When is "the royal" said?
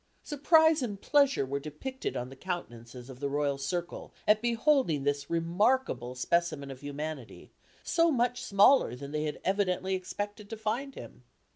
3.19-3.59